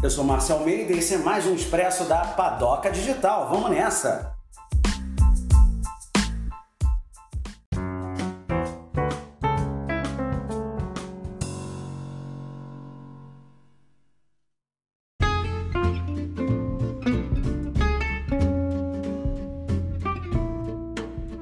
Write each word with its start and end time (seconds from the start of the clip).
Eu 0.00 0.08
sou 0.08 0.22
Marcel 0.22 0.58
Almeida 0.58 0.92
e 0.92 0.98
esse 0.98 1.14
é 1.14 1.18
mais 1.18 1.44
um 1.44 1.56
Expresso 1.56 2.04
da 2.04 2.20
Padoca 2.24 2.88
Digital. 2.88 3.48
Vamos 3.48 3.68
nessa! 3.70 4.32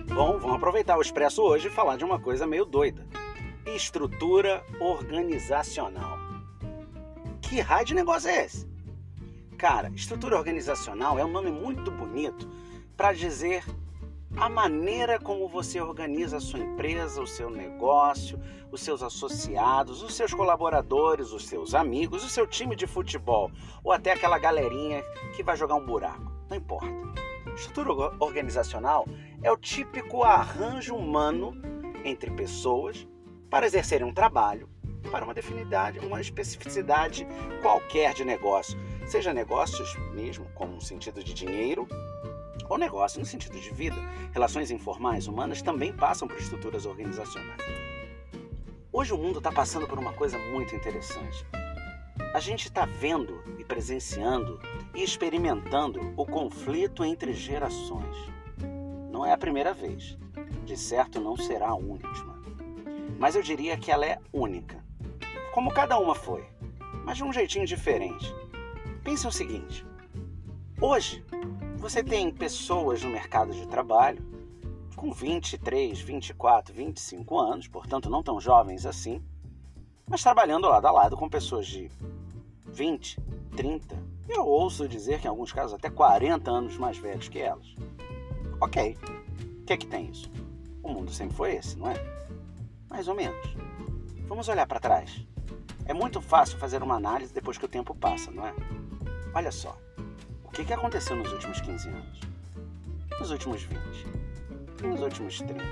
Bom, 0.08 0.38
vamos 0.38 0.56
aproveitar 0.56 0.96
o 0.96 1.02
Expresso 1.02 1.42
hoje 1.42 1.68
e 1.68 1.70
falar 1.70 1.98
de 1.98 2.04
uma 2.06 2.18
coisa 2.18 2.46
meio 2.46 2.64
doida. 2.64 3.06
Estrutura 3.66 4.64
organizacional. 4.80 6.15
Que 7.48 7.60
raio 7.60 7.86
de 7.86 7.94
negócio 7.94 8.28
é 8.28 8.44
esse? 8.44 8.68
Cara, 9.56 9.88
estrutura 9.94 10.36
organizacional 10.36 11.16
é 11.16 11.24
um 11.24 11.30
nome 11.30 11.52
muito 11.52 11.92
bonito 11.92 12.50
para 12.96 13.12
dizer 13.12 13.64
a 14.36 14.48
maneira 14.48 15.20
como 15.20 15.48
você 15.48 15.80
organiza 15.80 16.38
a 16.38 16.40
sua 16.40 16.58
empresa, 16.58 17.22
o 17.22 17.26
seu 17.26 17.48
negócio, 17.48 18.36
os 18.72 18.82
seus 18.82 19.00
associados, 19.00 20.02
os 20.02 20.14
seus 20.14 20.34
colaboradores, 20.34 21.30
os 21.30 21.46
seus 21.46 21.72
amigos, 21.72 22.24
o 22.24 22.28
seu 22.28 22.48
time 22.48 22.74
de 22.74 22.86
futebol 22.86 23.48
ou 23.84 23.92
até 23.92 24.10
aquela 24.10 24.40
galerinha 24.40 25.00
que 25.36 25.44
vai 25.44 25.56
jogar 25.56 25.76
um 25.76 25.86
buraco. 25.86 26.32
Não 26.50 26.56
importa. 26.56 26.90
Estrutura 27.54 28.12
organizacional 28.18 29.06
é 29.40 29.52
o 29.52 29.56
típico 29.56 30.24
arranjo 30.24 30.96
humano 30.96 31.54
entre 32.04 32.32
pessoas 32.32 33.06
para 33.48 33.66
exercerem 33.66 34.06
um 34.06 34.12
trabalho 34.12 34.68
para 35.06 35.24
uma 35.24 35.34
definidade, 35.34 35.98
uma 35.98 36.20
especificidade 36.20 37.26
qualquer 37.62 38.14
de 38.14 38.24
negócio, 38.24 38.78
seja 39.06 39.32
negócios 39.32 39.96
mesmo 40.12 40.46
como 40.54 40.74
um 40.74 40.80
sentido 40.80 41.22
de 41.22 41.32
dinheiro 41.32 41.86
ou 42.68 42.78
negócio 42.78 43.20
no 43.20 43.26
sentido 43.26 43.58
de 43.58 43.70
vida. 43.70 43.96
Relações 44.32 44.70
informais 44.70 45.26
humanas 45.26 45.62
também 45.62 45.92
passam 45.92 46.26
por 46.26 46.36
estruturas 46.36 46.86
organizacionais. 46.86 47.62
Hoje 48.92 49.12
o 49.12 49.18
mundo 49.18 49.38
está 49.38 49.52
passando 49.52 49.86
por 49.86 49.98
uma 49.98 50.12
coisa 50.12 50.38
muito 50.38 50.74
interessante. 50.74 51.46
A 52.32 52.40
gente 52.40 52.66
está 52.66 52.84
vendo 52.86 53.42
e 53.58 53.64
presenciando 53.64 54.60
e 54.94 55.02
experimentando 55.02 56.14
o 56.16 56.24
conflito 56.24 57.04
entre 57.04 57.32
gerações. 57.32 58.16
Não 59.10 59.24
é 59.24 59.32
a 59.32 59.38
primeira 59.38 59.72
vez, 59.72 60.16
de 60.64 60.76
certo 60.76 61.20
não 61.20 61.36
será 61.36 61.68
a 61.68 61.74
última. 61.74 62.36
Mas 63.18 63.34
eu 63.34 63.42
diria 63.42 63.76
que 63.76 63.90
ela 63.90 64.04
é 64.04 64.18
única 64.32 64.85
como 65.56 65.72
cada 65.72 65.98
uma 65.98 66.14
foi, 66.14 66.46
mas 67.02 67.16
de 67.16 67.24
um 67.24 67.32
jeitinho 67.32 67.64
diferente. 67.64 68.30
Pense 69.02 69.26
o 69.26 69.32
seguinte: 69.32 69.86
hoje 70.78 71.24
você 71.78 72.04
tem 72.04 72.30
pessoas 72.30 73.02
no 73.02 73.08
mercado 73.08 73.54
de 73.54 73.66
trabalho 73.66 74.22
com 74.94 75.10
23, 75.10 75.98
24, 75.98 76.74
25 76.74 77.38
anos, 77.38 77.68
portanto 77.68 78.10
não 78.10 78.22
tão 78.22 78.38
jovens 78.38 78.84
assim, 78.84 79.24
mas 80.06 80.22
trabalhando 80.22 80.68
lado 80.68 80.88
a 80.88 80.90
lado 80.90 81.16
com 81.16 81.26
pessoas 81.26 81.66
de 81.66 81.90
20, 82.66 83.18
30, 83.56 83.96
eu 84.28 84.44
ouço 84.44 84.86
dizer 84.86 85.22
que 85.22 85.26
em 85.26 85.30
alguns 85.30 85.54
casos 85.54 85.72
até 85.72 85.88
40 85.88 86.50
anos 86.50 86.76
mais 86.76 86.98
velhos 86.98 87.30
que 87.30 87.38
elas. 87.38 87.74
Ok, 88.60 88.94
o 89.62 89.64
que 89.64 89.72
é 89.72 89.76
que 89.78 89.86
tem 89.86 90.10
isso? 90.10 90.30
O 90.82 90.90
mundo 90.90 91.10
sempre 91.10 91.34
foi 91.34 91.54
esse, 91.54 91.78
não 91.78 91.88
é? 91.88 91.94
Mais 92.90 93.08
ou 93.08 93.14
menos. 93.14 93.56
Vamos 94.28 94.48
olhar 94.48 94.66
para 94.66 94.78
trás. 94.78 95.26
É 95.88 95.94
muito 95.94 96.20
fácil 96.20 96.58
fazer 96.58 96.82
uma 96.82 96.96
análise 96.96 97.32
depois 97.32 97.56
que 97.56 97.64
o 97.64 97.68
tempo 97.68 97.94
passa, 97.94 98.30
não 98.32 98.44
é? 98.44 98.52
Olha 99.32 99.52
só, 99.52 99.78
o 100.44 100.50
que 100.50 100.72
aconteceu 100.72 101.14
nos 101.14 101.30
últimos 101.32 101.60
15 101.60 101.88
anos? 101.88 102.20
Nos 103.20 103.30
últimos 103.30 103.62
20? 103.62 103.80
E 104.82 104.86
nos 104.86 105.00
últimos 105.00 105.38
30? 105.38 105.64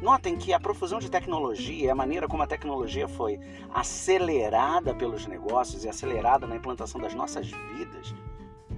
Notem 0.00 0.36
que 0.36 0.52
a 0.52 0.60
profusão 0.60 1.00
de 1.00 1.10
tecnologia, 1.10 1.90
a 1.90 1.94
maneira 1.94 2.28
como 2.28 2.42
a 2.42 2.46
tecnologia 2.46 3.08
foi 3.08 3.40
acelerada 3.74 4.94
pelos 4.94 5.26
negócios 5.26 5.84
e 5.84 5.88
acelerada 5.88 6.46
na 6.46 6.56
implantação 6.56 7.00
das 7.00 7.14
nossas 7.14 7.50
vidas, 7.50 8.14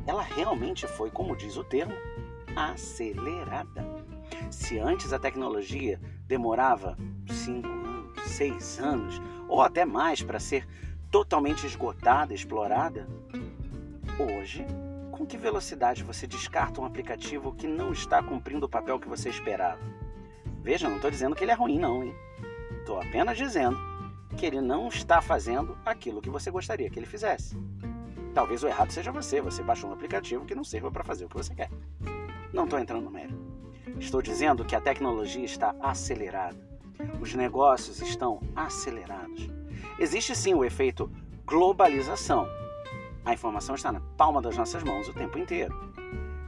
ela 0.06 0.22
realmente 0.22 0.86
foi, 0.86 1.10
como 1.10 1.36
diz 1.36 1.56
o 1.58 1.64
termo, 1.64 1.94
acelerada. 2.56 3.84
Se 4.50 4.78
antes 4.78 5.12
a 5.12 5.18
tecnologia 5.18 6.00
demorava 6.26 6.96
5 7.26 7.87
6 8.28 8.78
anos, 8.78 9.20
ou 9.48 9.62
até 9.62 9.84
mais 9.84 10.22
para 10.22 10.38
ser 10.38 10.66
totalmente 11.10 11.66
esgotada, 11.66 12.34
explorada? 12.34 13.08
Hoje, 14.18 14.66
com 15.10 15.26
que 15.26 15.36
velocidade 15.36 16.04
você 16.04 16.26
descarta 16.26 16.80
um 16.80 16.84
aplicativo 16.84 17.52
que 17.52 17.66
não 17.66 17.92
está 17.92 18.22
cumprindo 18.22 18.66
o 18.66 18.68
papel 18.68 19.00
que 19.00 19.08
você 19.08 19.28
esperava? 19.28 19.80
Veja, 20.62 20.88
não 20.88 20.96
estou 20.96 21.10
dizendo 21.10 21.34
que 21.34 21.42
ele 21.42 21.50
é 21.50 21.54
ruim, 21.54 21.78
não, 21.78 22.04
hein? 22.04 22.14
Estou 22.78 23.00
apenas 23.00 23.36
dizendo 23.36 23.78
que 24.36 24.44
ele 24.44 24.60
não 24.60 24.88
está 24.88 25.20
fazendo 25.20 25.76
aquilo 25.84 26.20
que 26.20 26.30
você 26.30 26.50
gostaria 26.50 26.90
que 26.90 26.98
ele 26.98 27.06
fizesse. 27.06 27.56
Talvez 28.34 28.62
o 28.62 28.68
errado 28.68 28.92
seja 28.92 29.10
você, 29.10 29.40
você 29.40 29.62
baixou 29.62 29.90
um 29.90 29.92
aplicativo 29.92 30.44
que 30.44 30.54
não 30.54 30.62
sirva 30.62 30.90
para 30.90 31.02
fazer 31.02 31.24
o 31.24 31.28
que 31.28 31.36
você 31.36 31.54
quer. 31.54 31.70
Não 32.52 32.64
estou 32.64 32.78
entrando 32.78 33.04
no 33.04 33.10
mérito. 33.10 33.38
Estou 33.98 34.22
dizendo 34.22 34.64
que 34.64 34.76
a 34.76 34.80
tecnologia 34.80 35.44
está 35.44 35.74
acelerada 35.80 36.67
os 37.20 37.34
negócios 37.34 38.00
estão 38.00 38.40
acelerados. 38.54 39.48
Existe 39.98 40.34
sim 40.34 40.54
o 40.54 40.64
efeito 40.64 41.10
globalização. 41.44 42.48
A 43.24 43.32
informação 43.32 43.74
está 43.74 43.90
na 43.90 44.00
palma 44.16 44.40
das 44.40 44.56
nossas 44.56 44.82
mãos 44.82 45.08
o 45.08 45.14
tempo 45.14 45.38
inteiro. 45.38 45.74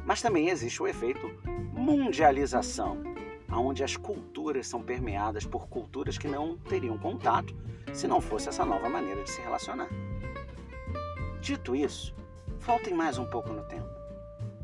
Mas 0.05 0.23
também 0.23 0.49
existe 0.49 0.83
o 0.83 0.87
efeito 0.87 1.31
mundialização, 1.73 3.03
onde 3.51 3.83
as 3.83 3.97
culturas 3.97 4.67
são 4.67 4.83
permeadas 4.83 5.45
por 5.45 5.69
culturas 5.69 6.19
que 6.19 6.29
não 6.29 6.57
teriam 6.57 6.99
contato 6.99 7.55
se 7.93 8.07
não 8.07 8.21
fosse 8.21 8.49
essa 8.49 8.65
nova 8.65 8.89
maneira 8.89 9.23
de 9.23 9.31
se 9.31 9.41
relacionar. 9.41 9.89
Dito 11.41 11.75
isso, 11.75 12.15
voltem 12.59 12.95
mais 12.95 13.19
um 13.19 13.25
pouco 13.25 13.53
no 13.53 13.63
tempo. 13.65 13.89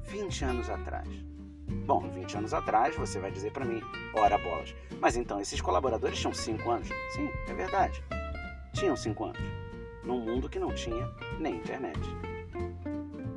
20 0.05 0.45
anos 0.45 0.71
atrás. 0.71 1.09
Bom, 1.69 2.09
20 2.11 2.39
anos 2.39 2.55
atrás 2.55 2.97
você 2.97 3.19
vai 3.19 3.31
dizer 3.31 3.53
para 3.53 3.65
mim, 3.65 3.81
ora 4.15 4.39
bolas. 4.39 4.75
Mas 5.01 5.17
então 5.17 5.41
esses 5.41 5.61
colaboradores 5.61 6.19
tinham 6.19 6.33
5 6.33 6.71
anos? 6.71 6.89
Sim, 7.15 7.29
é 7.49 7.55
verdade. 7.55 8.03
Tinham 8.73 8.97
5 8.97 9.25
anos. 9.25 9.41
Num 10.05 10.21
mundo 10.21 10.49
que 10.49 10.59
não 10.59 10.73
tinha 10.73 11.11
nem 11.41 11.57
internet, 11.57 11.99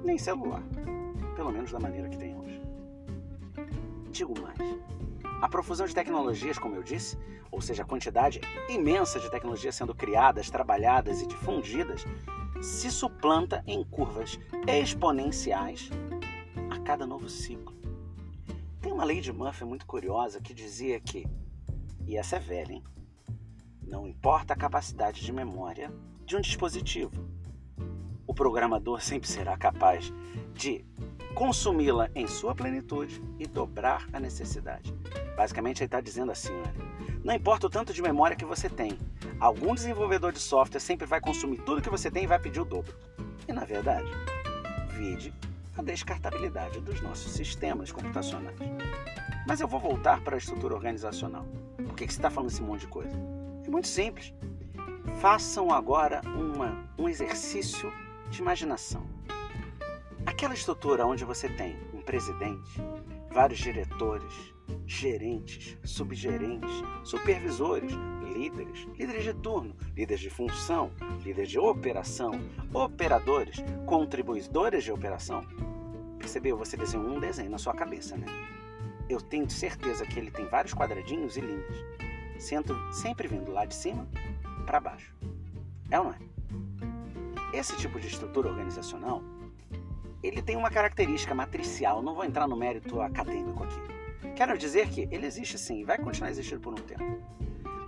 nem 0.03 0.17
celular. 0.17 0.63
Pelo 1.35 1.51
menos 1.51 1.71
da 1.71 1.79
maneira 1.79 2.09
que 2.09 2.17
tem 2.17 2.35
hoje. 2.35 2.61
Digo 4.11 4.33
mais. 4.39 4.59
A 5.41 5.47
profusão 5.47 5.87
de 5.87 5.95
tecnologias, 5.95 6.59
como 6.59 6.75
eu 6.75 6.83
disse, 6.83 7.17
ou 7.51 7.61
seja, 7.61 7.83
a 7.83 7.85
quantidade 7.85 8.41
imensa 8.67 9.19
de 9.19 9.31
tecnologias 9.31 9.73
sendo 9.73 9.95
criadas, 9.95 10.49
trabalhadas 10.49 11.21
e 11.21 11.27
difundidas, 11.27 12.05
se 12.61 12.91
suplanta 12.91 13.63
em 13.65 13.83
curvas 13.83 14.39
exponenciais 14.67 15.89
a 16.69 16.79
cada 16.79 17.07
novo 17.07 17.29
ciclo. 17.29 17.78
Tem 18.81 18.93
uma 18.93 19.03
lei 19.03 19.19
de 19.19 19.33
Murphy 19.33 19.65
muito 19.65 19.85
curiosa 19.85 20.39
que 20.39 20.53
dizia 20.53 20.99
que, 21.01 21.27
e 22.07 22.15
essa 22.15 22.37
é 22.37 22.39
velha, 22.39 22.71
hein? 22.71 22.83
Não 23.85 24.07
importa 24.07 24.53
a 24.53 24.57
capacidade 24.57 25.21
de 25.21 25.33
memória 25.33 25.91
de 26.25 26.37
um 26.37 26.41
dispositivo, 26.41 27.11
o 28.25 28.33
programador 28.33 29.01
sempre 29.01 29.27
será 29.27 29.57
capaz 29.57 30.13
de 30.53 30.85
consumi-la 31.33 32.09
em 32.15 32.25
sua 32.25 32.55
plenitude 32.55 33.21
e 33.37 33.45
dobrar 33.45 34.07
a 34.13 34.19
necessidade. 34.19 34.93
Basicamente, 35.35 35.79
ele 35.79 35.87
está 35.87 35.99
dizendo 35.99 36.31
assim: 36.31 36.53
olha, 36.53 36.73
não 37.23 37.33
importa 37.33 37.67
o 37.67 37.69
tanto 37.69 37.91
de 37.91 38.01
memória 38.01 38.37
que 38.37 38.45
você 38.45 38.69
tem, 38.69 38.97
algum 39.39 39.75
desenvolvedor 39.75 40.31
de 40.31 40.39
software 40.39 40.79
sempre 40.79 41.05
vai 41.05 41.19
consumir 41.19 41.57
tudo 41.63 41.81
que 41.81 41.89
você 41.89 42.09
tem 42.09 42.23
e 42.23 42.27
vai 42.27 42.39
pedir 42.39 42.61
o 42.61 42.65
dobro. 42.65 42.95
E 43.45 43.51
na 43.51 43.65
verdade, 43.65 44.09
vide 44.95 45.33
a 45.79 45.81
descartabilidade 45.81 46.81
dos 46.81 47.01
nossos 47.01 47.31
sistemas 47.31 47.89
computacionais. 47.89 48.57
Mas 49.47 49.61
eu 49.61 49.67
vou 49.67 49.79
voltar 49.79 50.21
para 50.21 50.35
a 50.35 50.37
estrutura 50.37 50.75
organizacional. 50.75 51.45
Por 51.77 51.95
que, 51.95 52.03
você 52.03 52.19
está 52.19 52.29
falando 52.29 52.51
esse 52.51 52.61
monte 52.61 52.81
de 52.81 52.87
coisa? 52.87 53.17
É 53.65 53.69
muito 53.69 53.87
simples. 53.87 54.33
Façam 55.21 55.71
agora 55.71 56.21
uma, 56.25 56.85
um 56.97 57.07
exercício 57.07 57.91
de 58.29 58.41
imaginação. 58.41 59.07
Aquela 60.25 60.53
estrutura 60.53 61.05
onde 61.05 61.23
você 61.23 61.47
tem 61.47 61.77
um 61.93 62.01
presidente, 62.01 62.81
vários 63.31 63.59
diretores, 63.59 64.53
gerentes, 64.85 65.77
subgerentes, 65.83 66.83
supervisores, 67.03 67.93
líderes, 68.33 68.87
líderes 68.97 69.23
de 69.23 69.33
turno, 69.33 69.75
líderes 69.95 70.21
de 70.21 70.29
função, 70.29 70.91
líderes 71.23 71.49
de 71.49 71.57
operação, 71.57 72.31
operadores, 72.73 73.63
contribuidores 73.85 74.83
de 74.83 74.91
operação, 74.91 75.45
Percebeu? 76.29 76.55
Você 76.57 76.77
desenhou 76.77 77.07
um 77.07 77.19
desenho 77.19 77.49
na 77.49 77.57
sua 77.57 77.73
cabeça, 77.73 78.15
né? 78.15 78.27
Eu 79.09 79.19
tenho 79.19 79.49
certeza 79.49 80.05
que 80.05 80.19
ele 80.19 80.29
tem 80.29 80.45
vários 80.45 80.75
quadradinhos 80.75 81.35
e 81.35 81.41
linhas, 81.41 81.75
sendo 82.37 82.77
sempre 82.93 83.27
vindo 83.27 83.51
lá 83.51 83.65
de 83.65 83.73
cima 83.73 84.07
para 84.63 84.79
baixo. 84.79 85.11
É 85.89 85.97
ou 85.97 86.05
não 86.05 86.13
é? 86.13 86.19
Esse 87.51 87.75
tipo 87.77 87.99
de 87.99 88.05
estrutura 88.05 88.47
organizacional, 88.47 89.23
ele 90.21 90.39
tem 90.43 90.55
uma 90.55 90.69
característica 90.69 91.33
matricial, 91.33 92.03
não 92.03 92.13
vou 92.13 92.23
entrar 92.23 92.47
no 92.47 92.55
mérito 92.55 93.01
acadêmico 93.01 93.63
aqui. 93.63 93.81
Quero 94.35 94.55
dizer 94.55 94.87
que 94.89 95.09
ele 95.09 95.25
existe 95.25 95.57
sim, 95.57 95.83
vai 95.83 95.97
continuar 95.97 96.29
existindo 96.29 96.61
por 96.61 96.73
um 96.73 96.83
tempo. 96.83 97.23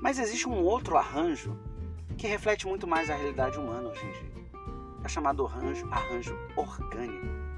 Mas 0.01 0.17
existe 0.17 0.49
um 0.49 0.63
outro 0.63 0.97
arranjo 0.97 1.55
que 2.17 2.25
reflete 2.25 2.65
muito 2.65 2.87
mais 2.87 3.07
a 3.07 3.15
realidade 3.15 3.59
humana 3.59 3.89
hoje 3.89 4.03
em 4.03 4.11
dia. 4.13 4.31
É 5.03 5.07
chamado 5.07 5.45
arranjo, 5.45 5.87
arranjo 5.91 6.35
orgânico. 6.55 7.50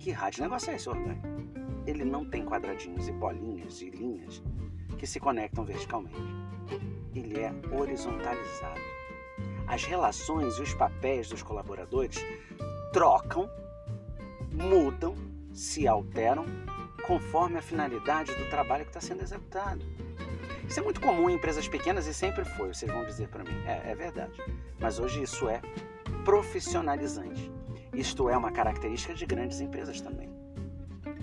Que 0.00 0.14
de 0.30 0.40
negócio 0.40 0.72
é 0.72 0.76
esse 0.76 0.88
orgânico? 0.88 1.28
Ele 1.86 2.06
não 2.06 2.24
tem 2.24 2.42
quadradinhos 2.42 3.06
e 3.06 3.12
bolinhas 3.12 3.82
e 3.82 3.90
linhas 3.90 4.42
que 4.96 5.06
se 5.06 5.20
conectam 5.20 5.62
verticalmente. 5.62 6.16
Ele 7.14 7.38
é 7.38 7.52
horizontalizado. 7.70 8.80
As 9.66 9.84
relações 9.84 10.56
e 10.56 10.62
os 10.62 10.72
papéis 10.72 11.28
dos 11.28 11.42
colaboradores 11.42 12.16
trocam, 12.94 13.46
mudam, 14.50 15.14
se 15.52 15.86
alteram 15.86 16.46
conforme 17.06 17.58
a 17.58 17.62
finalidade 17.62 18.34
do 18.34 18.48
trabalho 18.48 18.84
que 18.84 18.90
está 18.90 19.02
sendo 19.02 19.22
executado. 19.22 19.84
Isso 20.66 20.80
é 20.80 20.82
muito 20.82 21.02
comum 21.02 21.28
em 21.28 21.34
empresas 21.34 21.68
pequenas 21.68 22.06
e 22.06 22.14
sempre 22.14 22.46
foi, 22.46 22.68
vocês 22.68 22.90
vão 22.90 23.04
dizer 23.04 23.28
para 23.28 23.44
mim. 23.44 23.66
É, 23.66 23.90
é 23.90 23.94
verdade. 23.94 24.32
Mas 24.78 24.98
hoje 24.98 25.22
isso 25.22 25.46
é 25.46 25.60
profissionalizante. 26.24 27.59
Isto 28.00 28.30
é 28.30 28.36
uma 28.38 28.50
característica 28.50 29.12
de 29.12 29.26
grandes 29.26 29.60
empresas 29.60 30.00
também. 30.00 30.30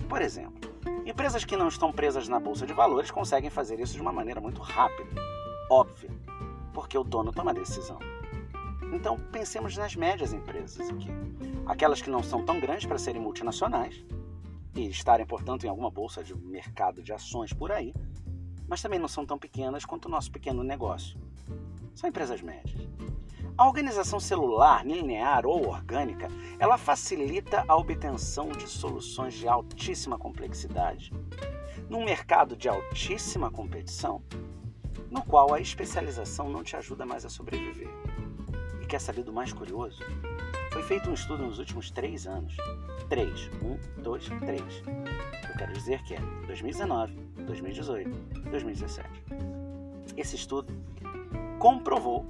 Por 0.08 0.22
exemplo, 0.22 0.70
empresas 1.04 1.44
que 1.44 1.56
não 1.56 1.66
estão 1.66 1.90
presas 1.90 2.28
na 2.28 2.38
bolsa 2.38 2.64
de 2.64 2.72
valores 2.72 3.10
conseguem 3.10 3.50
fazer 3.50 3.80
isso 3.80 3.94
de 3.94 4.00
uma 4.00 4.12
maneira 4.12 4.40
muito 4.40 4.62
rápida, 4.62 5.20
óbvia, 5.68 6.08
porque 6.72 6.96
o 6.96 7.02
dono 7.02 7.32
toma 7.32 7.50
a 7.50 7.54
decisão. 7.54 7.98
Então 8.92 9.18
pensemos 9.32 9.76
nas 9.76 9.96
médias 9.96 10.32
empresas 10.32 10.88
aqui, 10.88 11.08
aquelas 11.66 12.00
que 12.00 12.10
não 12.10 12.22
são 12.22 12.44
tão 12.44 12.60
grandes 12.60 12.86
para 12.86 12.96
serem 12.96 13.20
multinacionais 13.20 14.04
e 14.76 14.88
estarem, 14.88 15.26
portanto, 15.26 15.66
em 15.66 15.68
alguma 15.68 15.90
bolsa 15.90 16.22
de 16.22 16.32
mercado 16.32 17.02
de 17.02 17.12
ações 17.12 17.52
por 17.52 17.72
aí, 17.72 17.92
mas 18.68 18.80
também 18.80 19.00
não 19.00 19.08
são 19.08 19.26
tão 19.26 19.36
pequenas 19.36 19.84
quanto 19.84 20.06
o 20.06 20.08
nosso 20.08 20.30
pequeno 20.30 20.62
negócio. 20.62 21.18
São 21.92 22.08
empresas 22.08 22.40
médias. 22.40 22.86
A 23.58 23.66
organização 23.66 24.20
celular, 24.20 24.86
linear 24.86 25.44
ou 25.44 25.66
orgânica, 25.66 26.28
ela 26.60 26.78
facilita 26.78 27.64
a 27.66 27.76
obtenção 27.76 28.50
de 28.50 28.68
soluções 28.68 29.34
de 29.34 29.48
altíssima 29.48 30.16
complexidade, 30.16 31.12
num 31.90 32.04
mercado 32.04 32.56
de 32.56 32.68
altíssima 32.68 33.50
competição, 33.50 34.22
no 35.10 35.24
qual 35.24 35.52
a 35.52 35.60
especialização 35.60 36.48
não 36.48 36.62
te 36.62 36.76
ajuda 36.76 37.04
mais 37.04 37.24
a 37.24 37.28
sobreviver. 37.28 37.88
E 38.80 38.86
quer 38.86 39.00
saber 39.00 39.24
do 39.24 39.32
mais 39.32 39.52
curioso? 39.52 40.04
Foi 40.72 40.84
feito 40.84 41.10
um 41.10 41.14
estudo 41.14 41.42
nos 41.42 41.58
últimos 41.58 41.90
três 41.90 42.28
anos. 42.28 42.56
Três. 43.08 43.50
Um, 43.60 43.76
dois, 44.00 44.28
três. 44.38 44.82
Eu 44.86 45.56
quero 45.58 45.72
dizer 45.72 46.00
que 46.04 46.14
é 46.14 46.20
2019, 46.46 47.12
2018, 47.44 48.10
2017. 48.50 49.08
Esse 50.16 50.36
estudo 50.36 50.72
comprovou 51.58 52.26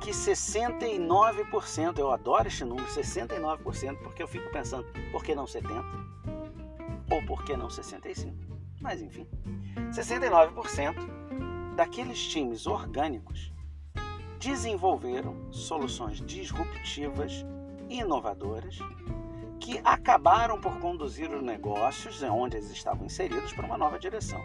que 0.00 0.10
69%, 0.10 1.98
eu 1.98 2.10
adoro 2.10 2.48
este 2.48 2.64
número, 2.64 2.86
69%, 2.88 3.98
porque 3.98 4.22
eu 4.22 4.28
fico 4.28 4.50
pensando, 4.50 4.86
por 5.12 5.22
que 5.22 5.34
não 5.34 5.44
70%? 5.44 5.84
Ou 7.12 7.22
por 7.26 7.44
que 7.44 7.56
não 7.56 7.68
65%? 7.68 8.34
Mas 8.80 9.02
enfim, 9.02 9.28
69% 9.90 11.74
daqueles 11.76 12.26
times 12.26 12.66
orgânicos 12.66 13.52
desenvolveram 14.38 15.52
soluções 15.52 16.20
disruptivas 16.20 17.44
inovadoras 17.90 18.78
que 19.60 19.78
acabaram 19.84 20.58
por 20.58 20.78
conduzir 20.78 21.30
os 21.30 21.42
negócios 21.42 22.22
onde 22.22 22.56
eles 22.56 22.70
estavam 22.70 23.04
inseridos 23.04 23.52
para 23.52 23.66
uma 23.66 23.76
nova 23.76 23.98
direção. 23.98 24.40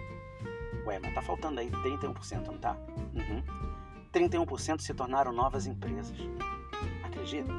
Ué, 0.85 0.99
mas 0.99 1.13
tá 1.13 1.21
faltando 1.21 1.61
aí 1.61 1.71
31%, 1.71 2.47
não 2.47 2.57
tá? 2.57 2.77
Uhum. 3.13 3.74
31% 4.15 4.79
se 4.79 4.93
tornaram 4.93 5.33
novas 5.33 5.67
empresas. 5.67 6.17
Acredita? 7.03 7.51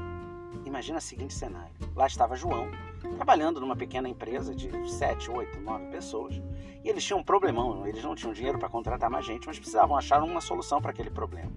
Imagina 0.65 0.97
o 0.97 1.01
seguinte 1.01 1.33
cenário. 1.33 1.71
Lá 1.95 2.07
estava 2.07 2.35
João, 2.35 2.71
trabalhando 3.15 3.61
numa 3.61 3.75
pequena 3.75 4.09
empresa 4.09 4.55
de 4.55 4.69
7, 4.89 5.29
8, 5.29 5.61
9 5.61 5.85
pessoas, 5.87 6.41
e 6.83 6.89
eles 6.89 7.03
tinham 7.03 7.19
um 7.19 7.23
problemão, 7.23 7.85
eles 7.85 8.03
não 8.03 8.15
tinham 8.15 8.33
dinheiro 8.33 8.57
para 8.57 8.69
contratar 8.69 9.09
mais 9.09 9.23
gente, 9.23 9.45
mas 9.45 9.59
precisavam 9.59 9.95
achar 9.95 10.23
uma 10.23 10.41
solução 10.41 10.81
para 10.81 10.89
aquele 10.89 11.11
problema. 11.11 11.51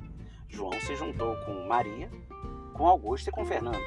João 0.48 0.78
se 0.80 0.94
juntou 0.94 1.34
com 1.46 1.66
Maria, 1.66 2.10
com 2.74 2.86
Augusto 2.86 3.28
e 3.28 3.32
com 3.32 3.44
Fernando 3.44 3.80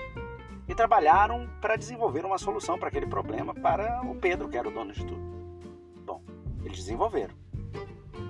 e 0.67 0.73
trabalharam 0.73 1.47
para 1.59 1.75
desenvolver 1.75 2.25
uma 2.25 2.37
solução 2.37 2.79
para 2.79 2.87
aquele 2.87 3.05
problema 3.05 3.53
para 3.53 4.01
o 4.03 4.15
Pedro, 4.15 4.47
que 4.49 4.57
era 4.57 4.67
o 4.67 4.71
dono 4.71 4.93
de 4.93 5.05
tudo. 5.05 5.21
Bom, 6.05 6.21
eles 6.63 6.77
desenvolveram, 6.77 7.35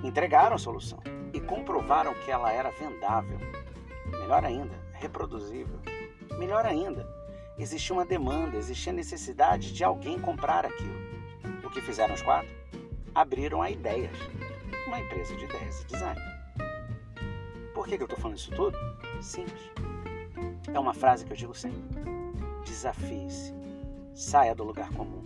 entregaram 0.03 0.55
a 0.55 0.59
solução 0.59 0.99
e 1.33 1.39
comprovaram 1.39 2.13
que 2.13 2.31
ela 2.31 2.51
era 2.51 2.71
vendável. 2.71 3.37
Melhor 4.05 4.45
ainda, 4.45 4.75
reproduzível. 4.93 5.79
Melhor 6.37 6.65
ainda, 6.65 7.07
existia 7.57 7.95
uma 7.95 8.05
demanda, 8.05 8.57
existia 8.57 8.93
necessidade 8.93 9.73
de 9.73 9.83
alguém 9.83 10.19
comprar 10.19 10.65
aquilo. 10.65 11.03
O 11.63 11.69
que 11.69 11.81
fizeram 11.81 12.13
os 12.13 12.21
quatro? 12.21 12.53
Abriram 13.13 13.61
a 13.61 13.69
Ideias, 13.69 14.17
uma 14.87 14.99
empresa 14.99 15.35
de 15.35 15.45
ideias 15.45 15.81
e 15.81 15.85
design. 15.85 16.21
Por 17.73 17.87
que, 17.87 17.95
eu 17.95 18.03
estou 18.03 18.17
falando 18.17 18.37
isso 18.37 18.51
tudo? 18.51 18.77
Simples. 19.21 19.71
É 20.73 20.79
uma 20.79 20.93
frase 20.93 21.25
que 21.25 21.33
eu 21.33 21.37
digo 21.37 21.53
sempre 21.53 21.81
Desafie-se. 22.63 23.53
Saia 24.15 24.55
do 24.55 24.63
lugar 24.63 24.89
comum. 24.93 25.23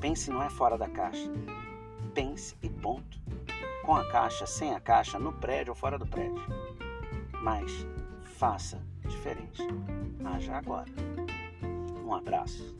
Pense 0.00 0.30
não 0.30 0.42
é 0.42 0.50
fora 0.50 0.76
da 0.76 0.88
caixa. 0.88 1.30
Pense 2.14 2.56
e 2.62 2.68
ponto. 2.68 3.20
Com 3.90 3.96
a 3.96 4.04
caixa, 4.04 4.46
sem 4.46 4.72
a 4.72 4.78
caixa, 4.78 5.18
no 5.18 5.32
prédio 5.32 5.72
ou 5.72 5.74
fora 5.74 5.98
do 5.98 6.06
prédio. 6.06 6.40
Mas 7.42 7.84
faça 8.22 8.80
diferente. 9.04 9.66
Haja 10.24 10.54
agora. 10.54 10.88
Um 12.06 12.14
abraço. 12.14 12.79